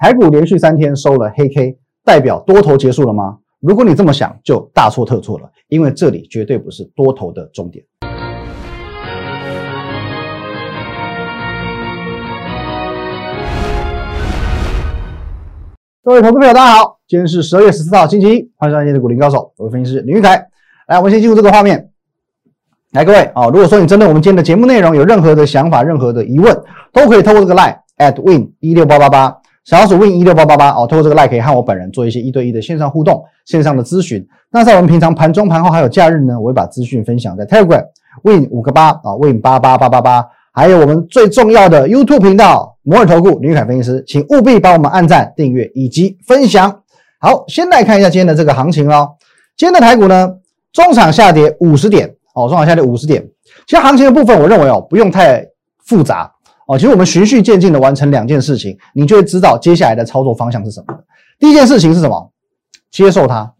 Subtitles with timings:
[0.00, 3.38] 台股连续三天收了黑 K，代表多头结束了吗？
[3.58, 7.84] 如果你这么想，就大错特错了，因为这里绝对不是多头的终点。
[16.04, 20.46] 各位投资朋友，大家好，今天是十二月十四号，星期一，欢迎收看今天的股林高手，我是分析师林玉凯。
[20.86, 21.90] 来，我们先进入这个画面。
[22.92, 26.56] 来，各位啊，如果说你针对我们今天的节目内容有任何的想法、任何的疑问，
[26.92, 29.36] 都可以透过这个 line at win 一六八八八，
[29.68, 34.26] 小老鼠 win 一六八八八哦，透过这个 like 可以和我本人做一些一对一的线上互动、线上的咨询。
[34.50, 37.84] 那在我们平常盘中、盘后还有假日呢，我会把资讯分享在 Telegram
[38.22, 46.80] win 五个八啊，win 八八八八八，还有我们最重要的 YouTube 频道摩尔投顾林凯分析师，请务必帮我们按赞、订阅以及分享。
[47.20, 49.06] 好，先来看一下今天的这个行情喽。
[49.54, 50.34] 今天的台股呢，
[50.72, 52.08] 中场下跌五十点。
[52.34, 53.22] 哦，中场下跌五十点。
[53.66, 55.44] 其实行情的部分，我认为哦，不用太
[55.84, 56.32] 复杂
[56.68, 56.78] 哦。
[56.78, 60.94] 其实我们循序渐进的完成两件事情，你就会知道接下来的操作方向是什么。
[61.40, 62.32] 第一件事情是什么？
[62.90, 63.52] 接受它，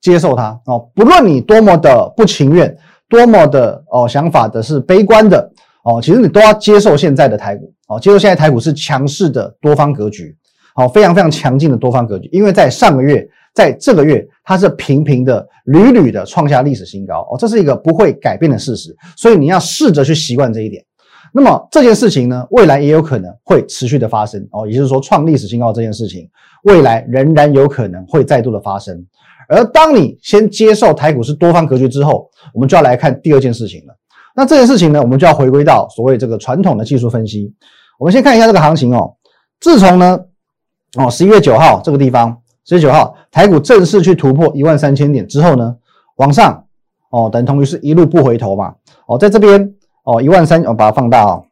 [0.00, 0.88] 接受它哦。
[0.94, 2.74] 不论你多么的不情愿，
[3.08, 5.50] 多么的哦想法的是悲观的
[5.82, 10.36] 哦，其实你都要接受现在的台股哦，接受现在台股是强势的多方格局，
[10.74, 12.28] 好，非常非常强劲的多方格局。
[12.32, 13.28] 因为在上个月。
[13.52, 20.80] 在这个月，它是频频的、屡屡的创下历史新高哦，这是一个不会改变的事实，所以你要试着去习惯这一点。
[21.32, 26.28] 那么这件事情呢，未来也有可能会持续的发生哦，也就是说，创历史新高这件事情，
[26.64, 29.06] 未来仍然有可能会再度的发生。
[29.48, 33.94] 而当你先接受台股是多方格局之后，我们就要来看第二件事情了。
[34.34, 37.52] 那这件事情呢，我们就要回归到所谓这个传统的技术分析。
[37.98, 39.14] 我们先看一下这个行情哦，
[39.60, 40.18] 自从呢，
[40.96, 42.36] 哦十一月九号这个地方。
[42.66, 45.74] 十九号，台股正式去突破一万三千点之后呢，
[46.16, 46.64] 往上
[47.10, 48.74] 哦，等同于是一路不回头嘛。
[49.06, 51.42] 哦，在这边哦，一万三，我把它放大哦。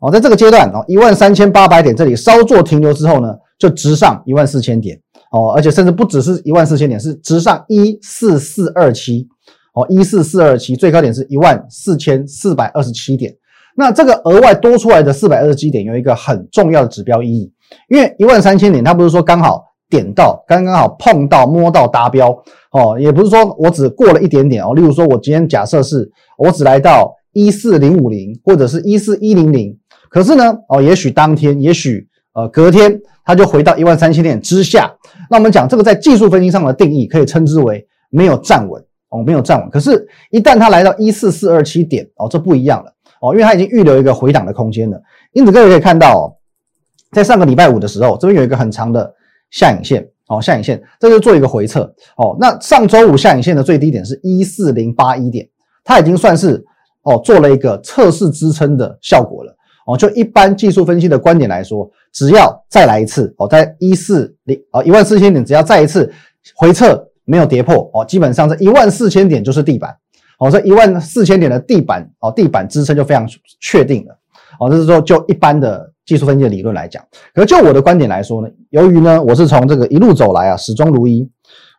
[0.00, 4.98] 哦，在这个阶段哦，一万三千八百点这里稍作停留之后呢，就直上一万四千点
[5.32, 9.26] 哦，而且甚至不只是一万四千点，是直上一四四二七
[9.74, 13.34] 哦，一四四二七最高点是一万四千四百二十七点。
[13.76, 17.52] 那这个额外多出来的四百二十七点有一个很重要的指标意义，
[17.88, 19.64] 因为一万三千点它不是说刚好。
[19.88, 22.36] 点到刚刚好碰到摸到达标
[22.72, 24.74] 哦，也不是说我只过了一点点哦。
[24.74, 29.76] 例如说，我今天假设是我只来到一四零五零或者是一四一零零，
[30.08, 34.90] 可是呢哦，也许当天，也许呃隔天，它就回到一万三千点之下。
[35.30, 39.68] 那我们讲这个在技术分析上的定义，可以称之为没有站稳哦，没有站稳。
[39.68, 44.98] 可是，一旦它来到一四四二七点哦，这不一样了哦，因为它已经预留一个回档的空间了。
[45.32, 46.34] 因此，各位可以看到，
[47.12, 49.14] 在上个礼拜五的时候，这边有一个很长的。
[49.48, 51.82] 下影线哦，下影线，这就做一个回测
[52.16, 52.36] 哦。
[52.40, 55.48] 那上周五下影线的最低点是一四零八一点，
[55.84, 56.62] 它已经算是
[57.06, 59.56] 哦做了一个测试支撑的效果了
[59.86, 59.96] 哦。
[59.96, 66.12] 就一般技术分析的观点来说，只要再来一次哦，在一四零哦一万四千点，只要再一次
[66.54, 69.96] 回撤没有跌破哦，基本上这一万四千点就是地板
[70.38, 73.26] 哦，这一万四千点的地板哦，地板支撑就非常
[73.60, 74.18] 确定了
[74.60, 74.68] 哦。
[74.70, 75.92] 这是说就一般的。
[76.06, 81.28] 技术分析的理论来讲，可就我的观点来说呢，由于呢我是从这个一路走来啊，始终如一，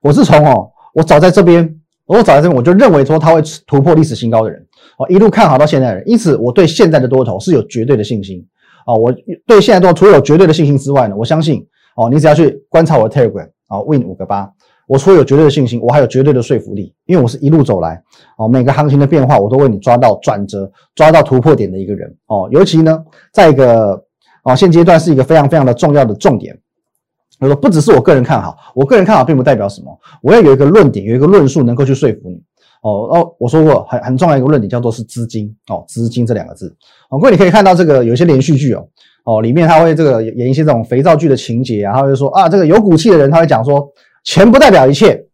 [0.02, 1.77] 我是从哦，我早在这边，
[2.08, 4.60] 我早在这边我就认为说它会突破历史新高的人，
[4.98, 8.44] 哦一路看好到现在的人，因此我对现在的多头是有绝对的信心，
[8.86, 9.14] 哦我
[9.46, 11.64] 对现在多头除了有绝对的信心之外呢，我相信
[11.96, 14.50] 哦你只要去观察我的 Telegram 啊，Win 五个八。
[14.88, 18.02] 我除了有绝对的信心，我还有绝对的说服力，因为我是一路走来
[18.38, 24.04] 哦，每个行情的变化我都为你抓到转折，抓到突破点的一个人哦，尤其呢在一个。
[24.44, 26.58] 哦，现阶段是一个非常非常的重要的重点。
[27.40, 32.42] 我说不只是我个人看好，我个人看好并不代表什么，我要有一个论点，有一个论述能够去说服你。
[32.82, 36.74] 哦哦，我说过很很重要一个论点叫做是资金哦，资金这两个字。
[37.10, 38.88] 哦，各位你可以看到这个有一些连续剧哦，
[39.26, 43.88] 哦里面他会这个演一些这种肥皂剧的情节啊，他会说啊这个有骨气的人他会讲说
[44.24, 45.26] 钱不代表一切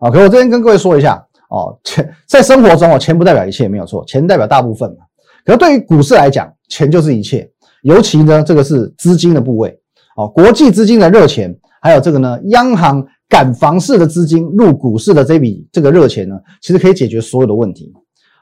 [0.00, 0.10] 啊。
[0.10, 4.96] 可我这边跟各位说一下哦，钱在生活中哦钱不代表一切没有错，钱代表大部分嘛。
[5.44, 7.50] 可是对于股市来讲，钱就是一切。
[7.82, 9.79] 尤其呢，这个是资金的部位
[10.20, 17.90] 哦，国际资金的热钱，还有这个呢，央行赶房市的资金入股市的这笔这个热钱呢，其实可以解决所有的问题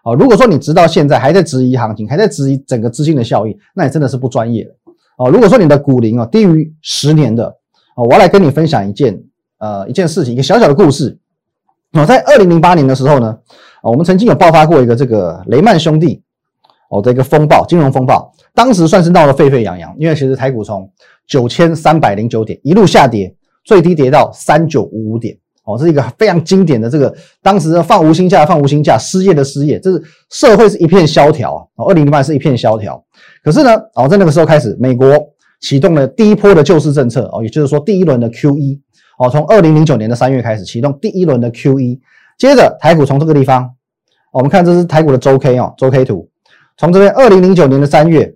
[0.02, 0.12] 哦。
[0.16, 4.68] 如果说你直到现在还在质疑行情，还在质疑整个资金的效益，那你真的是不专业
[5.18, 5.30] 哦。
[5.30, 7.46] 如果说你的股龄哦低于十年的
[7.94, 9.22] 哦，我要来跟你分享一件
[9.58, 11.16] 呃一件事情，一个小小的故事
[11.92, 12.04] 哦。
[12.04, 13.38] 在二零零八年的时候呢，
[13.84, 16.24] 我们曾经有爆发过一个这个雷曼兄弟。
[16.90, 20.90] 哦，这个风暴，金融风暴，当时算是闹得沸沸扬扬，因为其实台股从
[21.28, 23.32] 九千三百零九点一路下跌，
[23.64, 33.04] 最低跌到三九五五点，哦，这是一个非常经典的这个当时放无薪假，放无薪假，失业的失业，这是社会是一片萧条啊，二零零八是一片萧条，
[33.44, 35.06] 可是呢，哦，在那个时候开始，美国
[35.60, 38.80] 启动了第一波的救市政策哦，也就是说第一轮的 QE
[39.18, 41.98] 哦，从二零零九年的三月开始启动第一轮的 QE，
[42.38, 43.68] 接着台股从这个地方，
[44.32, 46.30] 我们看这是台股的周 K 哦，周 K 图，
[46.78, 48.32] 从这边二零零九年的三月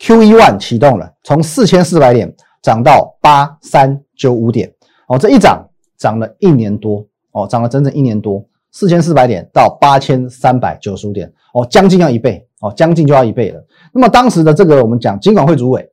[0.00, 4.72] QE one 启动了，从四千四百点涨到八三九五点
[5.08, 5.62] 哦，这一涨
[5.98, 8.42] 涨了一年多哦，涨了整整一年多，
[8.72, 13.62] 四千四百点到八千三百九十五点哦，将近要一倍哦，将近就要一倍了。
[13.92, 15.86] 那么当时的这个我们讲金管会主委，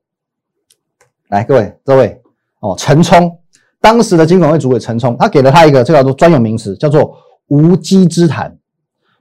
[1.28, 2.22] 来各位各位
[2.62, 3.38] 哦，陈冲，
[3.82, 7.14] 当时的金管会主委陈冲，他给了他一个这叫做专有名词，叫做
[7.48, 8.58] 无稽之谈，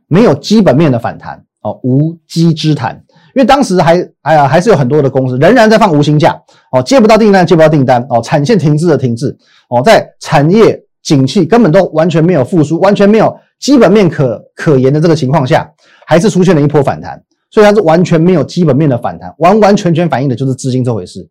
[0.06, 3.02] 没有基本面的反弹哦，无稽之谈。
[3.36, 6.34] 因为当时还哎呀还是有很多的公司仍然在放无薪假
[6.72, 9.36] 哦，接不到订单接不到订单哦，产线停滞的停滞
[9.68, 15.70] 哦，在产业景气根本都完全没有复苏，完全没有基本面可可言的这个情况下，
[16.06, 17.22] 还是出现了一波反弹。
[17.50, 21.28] 所以它是完全没有基本面的反弹，完完全全反映的就是资金这回事。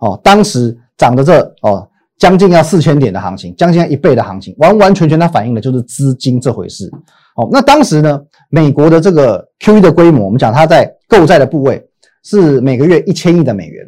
[0.00, 1.88] 哦，当时涨的这哦
[2.18, 6.90] 将近要四千点的行情，将近要一倍的行情，完完全全它反映的就是资金这回事。
[7.36, 11.84] 哦，那当时呢，美国的这个 QE 的规模，我们讲它在购债的部位
[12.24, 13.86] 是每个月一千亿的美元，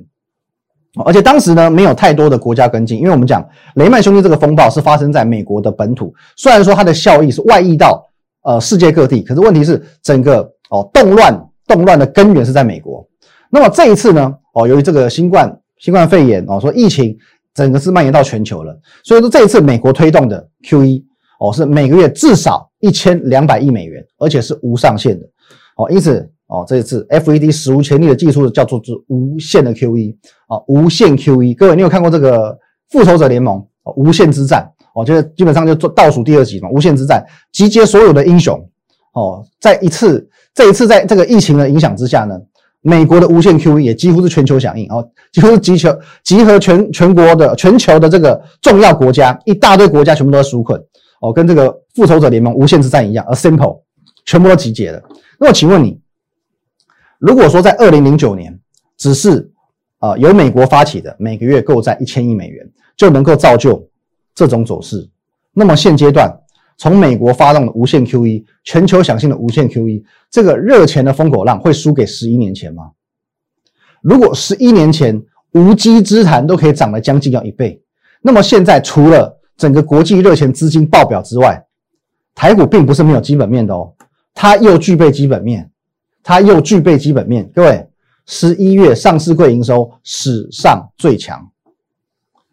[1.04, 8.04] 而且当时呢没有太多的国家跟进，因为我们讲雷曼兄弟这个风暴是发生在美国的本土，虽然说它的效益是外溢到
[8.42, 10.50] 呃世界各地，可是问题是整个。
[10.72, 13.06] 哦，动乱动乱的根源是在美国。
[13.50, 14.34] 那么这一次呢？
[14.54, 17.14] 哦，由于这个新冠新冠肺炎哦，说疫情
[17.52, 18.74] 整个是蔓延到全球了，
[19.04, 21.04] 所以说这一次美国推动的 QE
[21.40, 25.26] 哦，是每个月至少一千两百亿美元，而且是无上限的。
[25.78, 30.14] 哦，因此哦，这一次 FED 史无前例的技术叫做是无限的 QE
[30.48, 31.56] 啊，无限 QE。
[31.56, 32.54] 各位，你有看过这个
[32.90, 38.62] 复仇者联盟哦，无限之战哦，就是基本上就做倒数第二集嘛，无限之战集结所有的英雄
[39.14, 40.28] 哦，在一次。
[40.54, 42.38] 这一次在这个疫情的影响之下呢，
[42.82, 45.02] 美国的无限 QE 也几乎是全球响应哦，
[45.32, 50.78] 几乎是集球集合全全国的全球的这个重要国家，一大堆国家全部都在纾困
[51.22, 53.80] 哦，跟这个复仇者联盟无限之战一样，a simple
[54.26, 55.00] 全部都集结了。
[55.38, 56.00] 那么请问你，
[57.18, 58.58] 如果说在二零零九年
[58.96, 59.48] 只是
[59.98, 63.88] 啊由美国发起的每个月购债一千亿美元就能够造就
[64.34, 65.08] 这种走势，
[65.52, 66.36] 那么现阶段？
[66.78, 72.90] 从美国发动的无限 QE，全球响应的无限 QE，这个热钱的风口浪会输给十一年前吗？
[74.00, 75.22] 如果十一年前
[75.52, 77.80] 无稽之谈都可以涨了将近要一倍，
[78.20, 81.64] 那么现在除了整个国际热钱资金爆表之外，
[82.34, 83.94] 台股并不是没有基本面的哦，
[84.34, 85.70] 它又具备基本面，
[86.20, 87.48] 它又具备基本面。
[87.54, 87.88] 各位，
[88.26, 91.48] 十一月上市柜营收史上最强，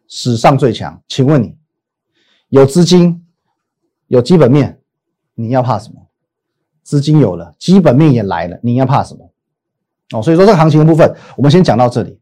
[0.08, 1.56] 史上最强，请问你
[2.50, 3.26] 有资金？
[4.06, 4.80] 有基本面，
[5.34, 5.96] 你要怕什么？
[6.84, 9.28] 资金有了，基本面也来了，你要怕什么？
[10.14, 12.20] 哦，所以说这个行情的部分，我们先讲到这里。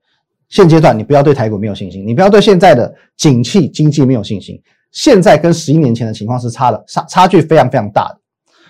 [0.47, 4.57] 现阶段你不要对台股没有信心，你不要对现在的景气经济没有信心。
[4.91, 8.17] 现在跟十一年前的情况是差的，差差距非常非常大的。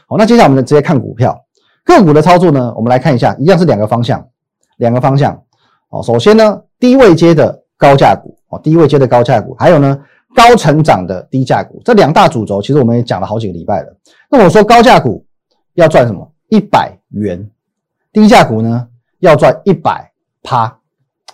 [0.08, 1.38] 好，那接下来我们直接看股票
[1.86, 2.74] 个股的操作呢？
[2.75, 4.28] 我们来看一下，一样是两个方向，
[4.78, 5.42] 两个方向。
[5.90, 10.00] 哦，首先呢，低位接的高价股，哦，低位接的高价股，还有呢。
[10.36, 13.98] 高成长的低价股，这两大主轴，其实我们也讲了好几个礼拜了。
[14.30, 15.25] 那我说高价股
[15.74, 16.31] 要赚什么？
[16.50, 17.50] 一百元，
[18.13, 18.88] 低价股呢
[19.18, 20.12] 要赚一百
[20.44, 20.78] 趴。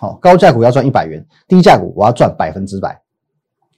[0.00, 2.98] 好，高价股要赚一百元，低价股我要赚百分之百。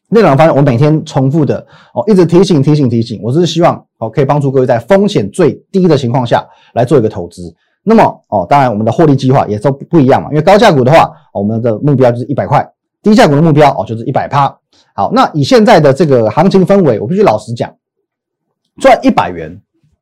[0.08, 1.58] 那两个方面，我每天重复的
[1.94, 3.20] 哦，一直提醒提醒提醒。
[3.22, 7.54] 我只是希望哦，可以帮助各位在风险最低的情况下来做一个投资。
[7.82, 10.28] 那么哦，当然我们的获利计划也都不一样嘛。
[10.30, 12.66] 因为高价股的话，我们的目标就是一百块。
[13.02, 14.52] 低价股的目标哦，就是一百趴。
[14.92, 17.72] 好，那以现在的这个行情氛围，我必须老实讲，
[18.80, 19.60] 赚一百元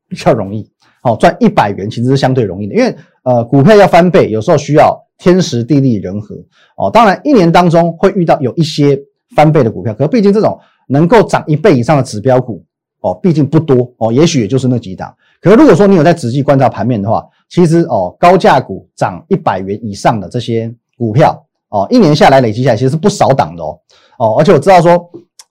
[0.09, 0.71] 比较容易。
[1.03, 6.35] 好，赚一百元其实是相对容易的，因为呃，股票要翻倍，有时候需要天时地利人和
[6.79, 6.91] 哦。
[6.91, 8.99] 当然，一年当中会遇到有一些
[9.35, 12.65] 翻倍的股票，可毕竟这种能够涨一倍以上的指标股
[13.01, 15.15] 哦，毕竟不多哦，也许也就是那几档。
[15.41, 21.41] 可如果说你有在仔细观察盘面的话，其实哦，高价股涨一百元以上的这些股票。
[21.71, 23.77] 哦，一年下来累积下来其实是不少档的哦，
[24.17, 25.11] 哦，而且我知道说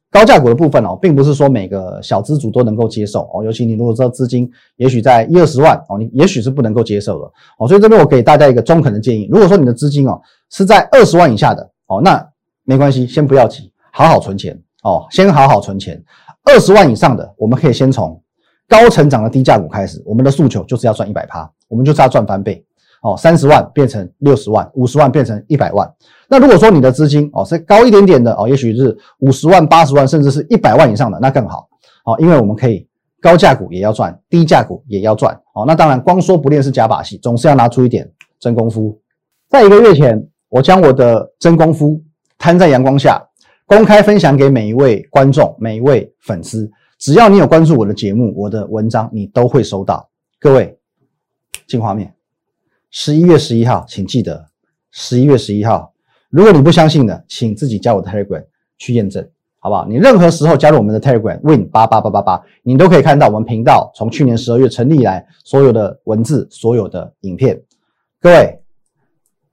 [0.09, 10.17] 高价股的部分哦，并不是说每个小资主都能够接受哦，尤其你如果说资金也许在一二十万哦，你也许是不能够接受的哦，所以这边我给大家一个中肯的建议，如果说你的资金哦
[10.49, 12.25] 是在二十万以下的哦，那
[12.63, 16.01] 没关系，先不要急，好好存钱哦，先好好存钱。
[16.43, 18.21] 二十万以上的，我们可以先从
[18.67, 22.65] 高成长的低价股开始，我们的诉求就是要赚一百趴，我们就是要赚翻倍。
[23.01, 25.89] 哦，三十万变成六十万，五十万变成一百万。
[26.29, 31.67] 那如果说你的资金哦是高一点点的哦，也许是五十万、八十万，甚至是一百万以上的，那更好。
[32.05, 32.87] 哦，因为我们可以
[33.21, 35.37] 高价股也要赚，低价股也要赚。
[35.53, 38.97] 哦，那当然光说不练是假把戏，总是要拿出一点真功夫。
[39.49, 42.01] 在一个月前，我将我的真功夫
[42.37, 43.21] 摊在阳光下，
[43.65, 46.69] 公开分享给每一位观众、每一位粉丝。
[46.99, 50.09] 只要你有关注我的节目、我的文章，你都会收到。
[50.39, 50.77] 各位，
[51.67, 52.13] 进画面。
[52.91, 54.45] 十一月十一号，请记得
[54.91, 55.93] 十一月十一号。
[56.29, 58.45] 如果你不相信的，请自己加我的 Telegram
[58.77, 59.27] 去验证，
[59.59, 59.85] 好不好？
[59.87, 67.61] 你任何时候加入我们的 Telegram Win 八八八八八，你都可以看到我们频道从去年十二月成立以来所有的文字、所有的影片。
[68.19, 68.59] 各位。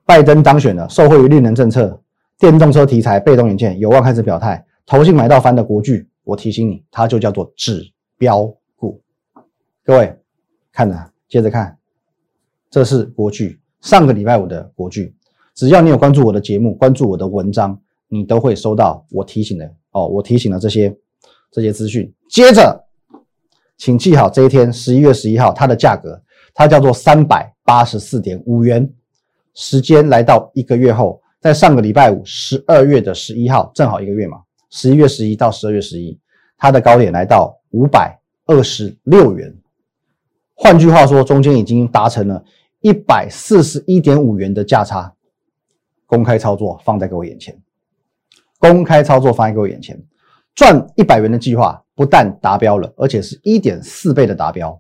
[0.07, 2.03] 拜登当选了，受惠于绿能政策，
[2.41, 4.65] 电动车题材被动元件有望开始表态。
[4.87, 8.99] 投信买到翻的国巨，我提醒你，它就叫做指标股。
[9.85, 10.19] 各位
[10.73, 11.77] 看着，接着看，
[12.71, 15.15] 这是国巨上个礼拜五的国巨。
[15.55, 17.79] 只要你有关注我的节目，关注我的文章，
[18.09, 20.07] 你都会收到我提醒的哦。
[20.07, 20.97] 我提醒了这些
[21.53, 22.11] 这些资讯。
[22.31, 22.87] 接着，
[23.77, 26.19] 请记好这一天，十一月十一号，它的价格，
[26.55, 28.91] 它叫做三百八十四点五元。
[29.53, 34.43] 时间来到一个月后，在上个礼拜五，十二月的十一号，正好一个月嘛。
[34.69, 36.19] 十一月十一到十二月十一，
[36.59, 39.53] 它的高点来到五百二十六元。
[40.55, 42.45] 换句话说，中间已经达成了
[42.81, 45.15] 一百四十一点五元的价差。
[46.05, 47.59] 公开操作放在各位眼前，
[48.59, 49.99] 公开操作放在各位眼前，
[50.55, 54.79] 赚一百元的计划不但达标了，而且是一点四倍的达标，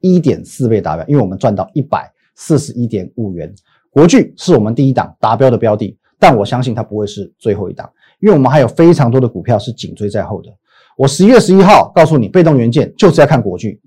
[0.00, 3.54] 一点四倍达标，因为我们赚到一百四十一点五元。
[3.90, 10.48] 国巨是我们第一档达标的标的，但我相信它不会是最后一档，因为我们还有非常多的股票是紧追在后的。
[10.96, 13.80] 我十一月十一号告诉你，被动元件就是要看国巨，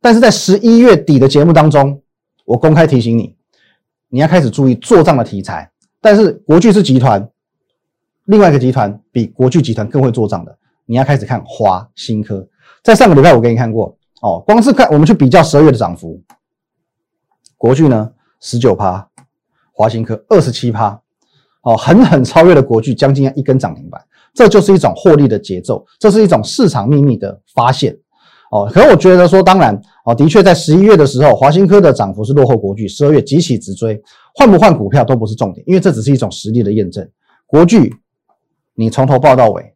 [0.00, 2.02] 但是在十一月底的节目当中，
[2.44, 3.34] 我公开提醒你，
[4.08, 5.70] 你要开始注意做账的题材。
[6.00, 7.28] 但是国巨是集团，
[8.26, 12.46] 另外一个集团比国巨集团更会做账的，你要开始看华新科。
[12.82, 16.20] 在上个礼拜我给你看过哦，光是看我们去比较十二月的涨幅，
[17.56, 19.08] 国巨呢十九趴。
[19.78, 21.00] 华新科二十七趴，
[21.62, 24.02] 哦，狠狠超越了国巨，将近一根涨停板，
[24.34, 27.96] 这就是一种获利的节奏，这是一种市场秘密的发现，
[28.50, 34.02] 哦，可我觉得说，当然，哦，的确在十一月的时候，华新科的涨幅是落后国巨，十二月急起直追，
[34.34, 37.08] 换不换股票都不是重点，因为这只是一种实力的验证。
[37.46, 37.94] 国巨，
[38.74, 39.72] 你从头报到尾，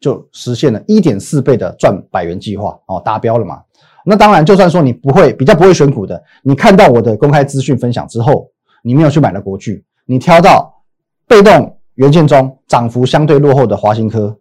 [0.00, 3.60] 就实现了一点四倍的赚百元计划，哦，达标了嘛？
[4.06, 8.50] 那当然，就算说你不会比较不会选股的，你看到我的公开资讯分享之后。
[8.86, 10.84] 你没有去买的国巨，你挑到
[11.26, 14.38] 被动元件中涨幅相对落后的华新科，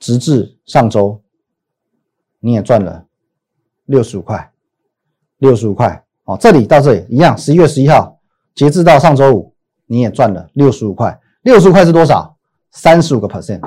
[0.00, 1.22] 直至上周
[2.40, 3.04] 你也赚了
[3.84, 4.50] 六十五块，
[5.38, 8.18] 六十五块哦，这里到这里一样，十一月十一号
[8.56, 9.54] 截至到上周五
[9.86, 12.36] 你也赚了六十五块，六十五块是多少？
[12.72, 13.60] 三十五个 percent，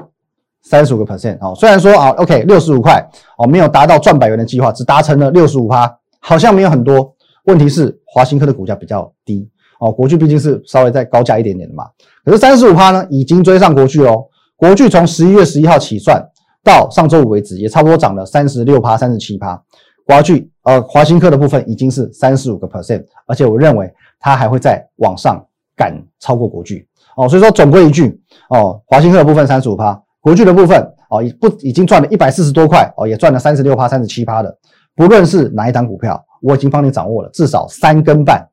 [0.64, 1.56] 三十五个 percent 哦。
[1.56, 7.15] 虽然说啊，OK，六十五块哦，没有达到赚百元的计划，只达成了六十五趴，好像没有很多。
[7.46, 9.50] 问题是华新科的股价比较低
[9.80, 11.86] 哦，国巨毕竟是稍微再高价一点点的嘛。
[12.24, 14.26] 可是三十五趴呢，已经追上国巨哦。
[14.56, 16.24] 国巨从十一月十一号起算
[16.64, 19.62] 到上周五为止，也差不多涨了三十六趴、三十七趴。
[20.08, 26.88] 华巨呃华新科的部分已经是三十五个 percent，而且我认为它还会再往上赶超过国巨
[27.18, 27.28] 哦。
[27.30, 34.58] 所以说总归一句哦，华新科的部分三十五趴，国巨的部分哦已不已经赚了一百四十多块哦，也赚了三十六趴、三十七趴的。
[34.96, 36.25] 不论是哪一档股票。
[36.42, 38.48] 我已经帮你掌握了，至少三根半，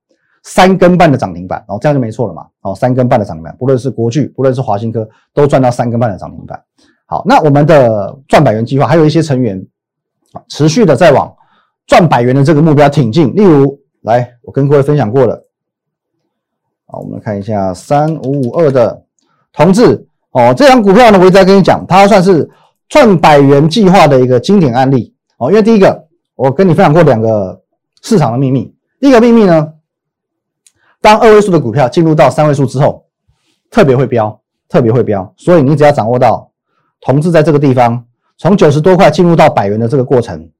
[0.45, 6.61] 三根半的涨停板，哦，这样就没错了嘛，哦，三根半的涨停板，不论是国巨，不论是华新科，都赚到三根半的涨停板。
[7.07, 9.65] 好，那我们的赚百元计划还有一些成员
[10.33, 11.33] 啊，持续的在往
[11.87, 13.35] 赚百元的这个目标挺进。
[13.35, 15.47] 例如，来，我跟各位分享过了，
[16.87, 19.05] 好，我们来看一下三五五二的
[19.53, 22.49] 同志，哦，这张股票呢，我一直在跟你讲，它算是
[22.89, 27.62] 赚百元计划的一个经典案例，哦，因为第一个，我跟你分享过两个。
[28.02, 29.75] 市场的秘密，第一个秘密呢，
[31.00, 33.06] 当二位数的股票进入到三位数之后，
[33.71, 35.32] 特别会飙，特别会飙。
[35.37, 36.50] 所以你只要掌握到
[37.00, 38.04] 同志在这个地方
[38.37, 40.50] 从九十多块进入到百元的这个过程，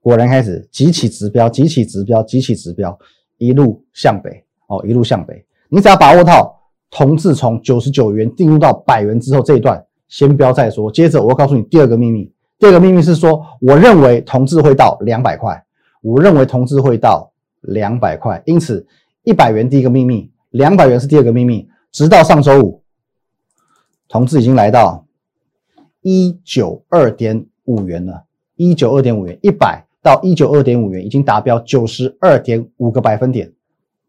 [0.00, 2.96] 果然开始急起直飙，急起直飙，急起直飙，
[3.38, 5.44] 一路向北哦，一路向北。
[5.68, 6.56] 你只要把握到
[6.90, 10.92] 同志从九十九元进入到百元之后这一段，先飙再说。
[10.92, 15.60] 接着我要告诉你第二个秘密，第二个秘密是说，我认为同志会到两百块。
[16.04, 17.32] 我认为同志会到
[17.62, 18.86] 两百块，因此
[19.22, 21.66] 一百元第一个秘密，两百元是第二个秘密。
[21.90, 22.82] 直到上周五，
[24.06, 25.06] 同志已经来到
[26.02, 28.22] 一九二点五元了，
[28.56, 33.50] 一九二点五元，一百到一九二点五元已经达标九十二点五个百分点。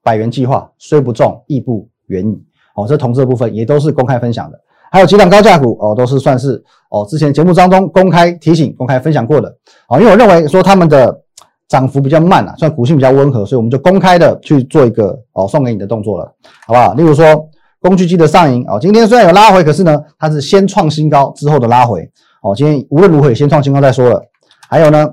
[0.04, 2.44] 百元计划虽不中，亦不远矣。
[2.76, 4.60] 哦，这同志的部分也都是公开分享的，
[4.92, 9.48] 还有几档高价股哦，都是算是哦之前节目当中公开提醒、公开分享过的。
[9.88, 11.22] 哦，因为我认为说他们的。
[11.68, 16.32] 涨幅比较慢啊，算股性比较温和，所以我们就公开的去做一个哦送给你的动作了，
[16.68, 16.94] 好不好？
[16.94, 17.50] 例如说
[17.82, 22.10] 工具机的上影哦，今天虽然有拉回，可是呢，它是先创新高之后的拉回
[22.42, 22.56] 哦。
[22.56, 24.24] 今天无论如何也先创新高再说了。
[24.70, 25.08] 还有呢，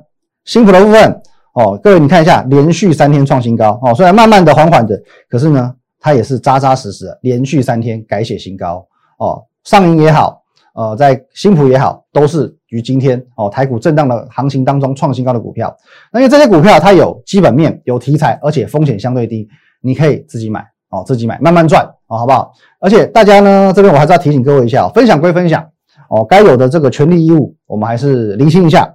[0.44, 1.22] 新普的部分
[1.54, 8.86] 哦，各位你看一下，连续三天创新高哦，虽然慢慢的、缓缓的，可是呢，它也是扎扎实实的连续三天改写新高
[9.18, 9.42] 哦。
[9.64, 10.42] 上影也好，
[10.74, 15.72] 呃，在新普也好，都是于今天哦台股震荡的行情当中创新高的股票。
[16.12, 19.48] 那因为这些股票它有基本面、有题材，而且风险相对低，
[19.80, 20.66] 你可以自己买。
[20.94, 22.52] 哦，自己买，慢慢赚哦，好不好？
[22.78, 25.66] 而且大家呢，这边我还是要提醒各位一下，分享归分享
[26.10, 28.94] 哦，该有的这个权利义务，我们还是厘清一下。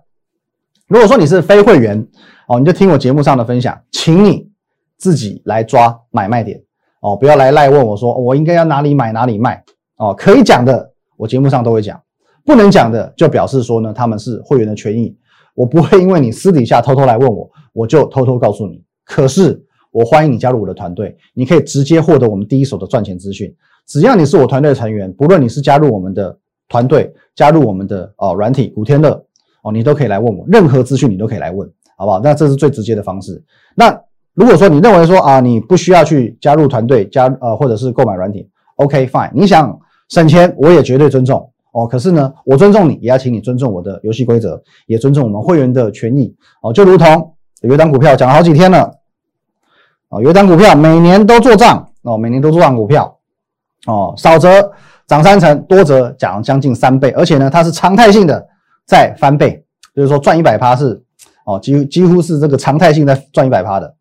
[0.87, 2.07] 如果说你是非会员
[2.47, 4.47] 哦，你就听我节目上的分享，请你
[4.99, 6.61] 自己来抓买卖点
[7.01, 9.63] 哦，不要来赖问我说我应该要哪里买哪里卖
[9.95, 10.13] 哦。
[10.13, 11.97] 可以讲的，我节目上都会讲；
[12.47, 15.15] 不能讲的，就表示说呢，他们是会员的权益，
[15.53, 18.81] 我不会因为你私底下偷偷来问我，我就偷偷告诉你。
[19.05, 19.63] 可是。
[19.89, 23.51] 我欢迎你加入我的团队，你可以直接获得我们第一手的赚钱资讯。
[23.87, 26.37] 只要你是我团队的成员，不论你是加入我们的
[26.69, 29.19] 团队，加入我们的哦软体古天乐
[29.63, 32.19] 哦，你都可以来问我，任何资讯你都可以来问，好不好？
[32.19, 33.41] 那这是最直接的方式。
[33.73, 33.99] 那
[34.35, 41.87] 如果说你认为说啊，你不需要去加入团队加呃，或者是购买软体，OK fine，你想省钱，我也绝对尊重哦。
[41.87, 46.73] 可是呢，我尊重你，也要请你尊重我的游戏规则，也尊重我们会员的权益哦。
[46.73, 48.91] 就如同有一档股票讲了好几天了。
[50.09, 53.17] 哦，有一张股票每年都做账哦，每年都做账股票
[53.87, 54.71] 哦，少则
[55.05, 58.47] 涨三成，多则涨将近三倍，而且呢，它是常态性的
[58.85, 59.61] 在翻倍，
[59.93, 61.03] 就是说赚一百趴是
[61.45, 63.95] 哦，几几乎是这个常态性在赚一百趴的。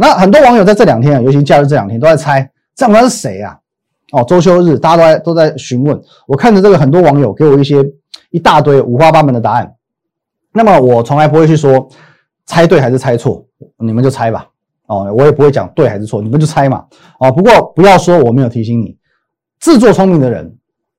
[0.00, 3.58] 那很多网友在这两天啊，尤其假日这两天都在猜这股是谁啊？
[4.12, 7.84] 哦，周休日大家都在都在询问，我看着这个很多网友给我一些
[8.30, 9.74] 一大堆五花八门的答案，
[10.52, 11.88] 那么我从来不会去说
[12.44, 13.44] 猜对还是猜错，
[13.78, 14.48] 你们就猜吧。
[14.86, 16.84] 哦，我也不会讲对还是错，你们就猜嘛。
[17.20, 18.96] 哦，不过不要说我没有提醒你，
[19.60, 20.56] 自作聪明的人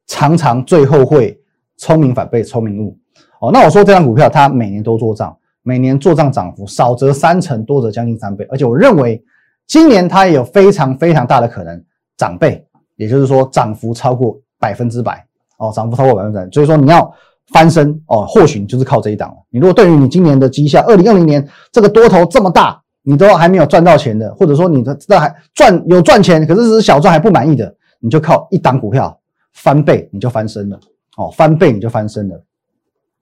[0.07, 1.37] 常常最后会
[1.75, 2.97] 聪明反被聪明误。
[3.41, 9.21] 哦，那我说这张股票它每年都做账，每年做账涨幅少则三成，多则将近三倍，而且我认为
[9.67, 11.83] 今年它也有非常非常大的可能
[12.15, 12.65] 涨倍，
[13.01, 15.25] 也就是说涨幅超过百分之百。
[15.57, 17.13] 哦，涨幅超过百分之百，所以说你要
[17.51, 19.35] 翻身哦，或许你就是靠这一档了。
[19.49, 22.77] 你如果对于你今年的绩效，二零二零年这个多头这么大。
[23.03, 29.19] 你都还没有赚到钱的，或者说你的这还赚有赚钱，可是只是小赚还不满意的，你就靠一档股票
[29.53, 30.79] 翻倍，你就翻身了
[31.17, 32.39] 哦，翻倍你就翻身了，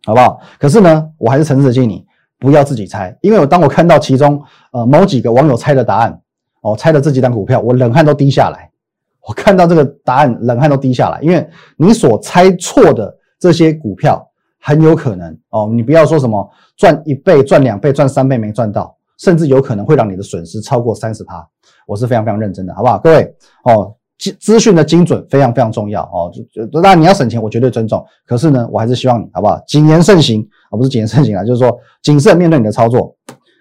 [0.03, 0.41] 好不好？
[0.59, 2.05] 可是呢，我还是诚挚的建议你
[2.37, 6.19] 不要自己猜，因为我当我看到其中呃某几个网友猜的答案
[6.59, 8.69] 哦，猜的这几档股票，我冷汗都滴下来。
[9.27, 14.25] 我看到这个答案，冷汗都滴下来，因为你所猜错的这些股票
[14.59, 18.95] 很有可能哦，你不要说什么赚一倍、赚两倍、赚三倍没赚到。
[19.19, 21.45] 甚至有可能会让你的损失超过三十趴，
[21.85, 22.97] 我是非常非常认真的，好不好？
[22.97, 23.93] 各位哦，
[24.39, 26.31] 资讯的精准非常非常重要哦。
[26.53, 28.01] 就当然你要省钱，我绝对尊重。
[28.25, 29.61] 可是呢，我还是希望你好不好？
[29.67, 33.13] 谨言慎行而不是谨言慎行啊，就是说谨慎面对你的操作。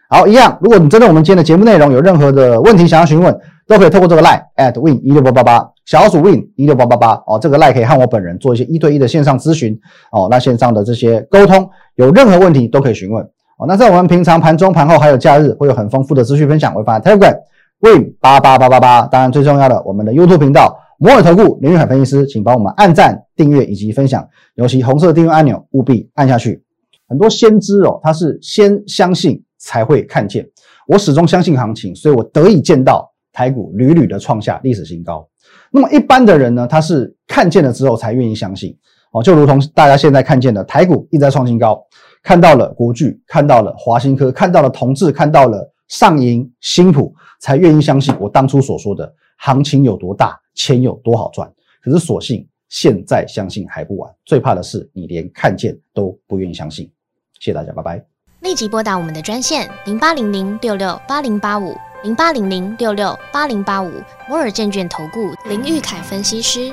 [0.08, 3.36] 好，一样，如果你针对我们今天的节目内容有任何的问题想要询问，
[3.68, 9.78] 都可以透过这个 line at win 一六八八八小鼠 win 一六八八八哦，这个 line 可以和我本人做一些一对一的线上咨询
[10.10, 10.26] 哦。
[10.30, 13.22] 那线上的这些沟通，有任何问题都可以询问。
[13.58, 17.36] 哦，那在我们平常盘中、盘后还有假日，会有很丰富的资讯分享，会发 Telegram
[17.80, 19.02] Win 八八八八八。
[19.02, 26.62] 当然，最重要的，我们的 YouTube 频道摩尔投顾林玉海分析师，请帮我们按赞、订阅以及分享，尤其红色订阅按钮务必按下去。
[27.08, 30.46] 很多先知哦，他是先相信才会看见。
[30.86, 33.07] 我始终相信行情，所以我得以见到
[33.38, 35.24] 台股屡屡的创下历史新高。
[35.70, 38.76] 那么一般的人呢，他是看见了之后才愿意相信。
[39.12, 41.80] 哦，就如同大家现在看见的，台股一直在创新高。
[42.20, 51.48] 看到了国巨，看到了华新科，看到了同志，看到了上银、新普，才愿意相信我当初所说的行情有多大，钱有多好赚。
[51.80, 56.90] 可是所幸现在相信还不晚，最怕的是你连看见都不愿意相信。
[57.38, 58.04] 谢谢大家，拜拜。
[58.40, 66.72] 立即拨打我们的专线零八零零六六八零八五零八零零六六八零八五摩尔证券投顾林玉凯分析师。